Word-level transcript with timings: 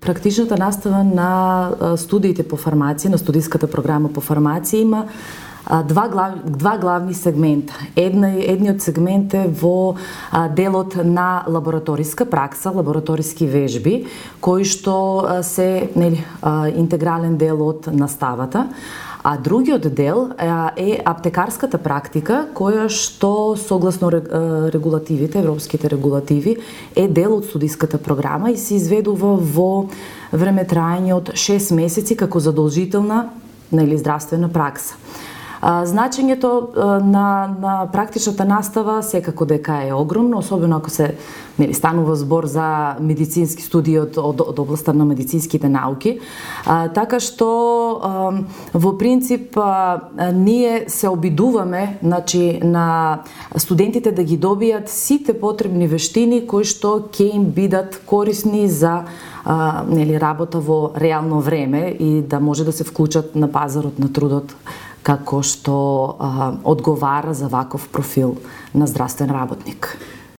Практичната 0.00 0.56
настава 0.56 1.04
на 1.04 1.96
студиите 1.96 2.42
по 2.42 2.56
фармација, 2.56 3.12
на 3.12 3.18
студиската 3.20 3.68
програма 3.68 4.08
по 4.08 4.22
фармација 4.24 4.80
има 4.80 5.04
два, 5.84 6.08
глав, 6.08 6.32
два 6.44 6.78
главни 6.78 7.14
сегмента. 7.14 7.74
Една, 7.96 8.28
едниот 8.28 8.82
сегмент 8.82 9.34
е 9.34 9.46
во 9.48 9.94
а, 10.32 10.48
делот 10.48 10.96
на 11.04 11.44
лабораториска 11.48 12.24
пракса, 12.24 12.70
лабораториски 12.70 13.46
вежби, 13.46 14.06
кои 14.40 14.64
што 14.64 14.96
а, 15.22 15.42
се 15.42 15.90
нели, 15.96 16.24
а, 16.42 16.68
интегрален 16.68 17.36
дел 17.36 17.62
од 17.68 17.90
наставата. 17.92 18.68
А 19.22 19.36
другиот 19.36 19.94
дел 19.94 20.30
е 20.76 20.96
аптекарската 21.04 21.76
практика, 21.78 22.46
која 22.56 22.86
што 22.88 23.52
согласно 23.52 24.08
регулативите, 24.72 25.42
европските 25.44 25.90
регулативи, 25.92 26.56
е 26.96 27.04
дел 27.08 27.36
од 27.36 27.44
студиската 27.44 28.00
програма 28.00 28.50
и 28.50 28.56
се 28.56 28.78
изведува 28.80 29.36
во 29.36 29.90
време 30.32 30.64
трајање 30.64 31.12
од 31.12 31.34
6 31.36 31.76
месеци 31.76 32.16
како 32.16 32.40
задолжителна 32.40 33.26
нели 33.72 33.98
здравствена 33.98 34.48
пракса. 34.48 34.96
Значењето 35.62 36.72
на, 37.04 37.56
на 37.60 37.88
практичната 37.92 38.44
настава 38.44 39.02
секако 39.02 39.44
дека 39.44 39.82
е 39.88 39.92
огромно, 39.92 40.38
особено 40.38 40.76
ако 40.76 40.90
се 40.90 41.14
нели, 41.60 41.74
станува 41.74 42.16
збор 42.16 42.46
за 42.46 42.96
медицински 43.00 43.62
студии 43.62 43.98
од, 44.00 44.16
од, 44.18 44.40
од 44.40 44.58
областта 44.58 44.92
на 44.96 45.04
медицинските 45.04 45.68
науки. 45.68 46.16
А, 46.64 46.88
така 46.88 47.20
што 47.20 47.48
а, 48.00 48.32
во 48.72 48.94
принцип 48.98 49.58
а, 49.60 50.00
ние 50.32 50.84
се 50.88 51.08
обидуваме 51.08 51.98
значи, 52.02 52.60
на 52.64 53.20
студентите 53.56 54.12
да 54.12 54.24
ги 54.24 54.38
добијат 54.40 54.88
сите 54.88 55.36
потребни 55.36 55.88
вештини 55.90 56.46
кои 56.46 56.64
што 56.64 57.10
ќе 57.12 57.34
им 57.36 57.50
бидат 57.52 58.00
корисни 58.06 58.68
за 58.68 59.04
а, 59.44 59.84
нели 59.88 60.16
работа 60.20 60.60
во 60.60 60.92
реално 60.96 61.40
време 61.40 61.96
и 62.00 62.22
да 62.22 62.40
може 62.40 62.64
да 62.64 62.72
се 62.72 62.84
вклучат 62.84 63.36
на 63.36 63.52
пазарот 63.52 63.98
на 63.98 64.12
трудот 64.12 64.56
како 65.02 65.42
што 65.42 65.76
а, 66.18 66.52
одговара 66.64 67.34
за 67.34 67.48
ваков 67.48 67.88
профил 67.88 68.36
на 68.74 68.86
здравствен 68.86 69.30
работник. 69.30 69.96